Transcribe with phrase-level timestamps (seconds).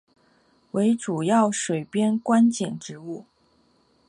[0.71, 3.23] 为主要水边观景植物。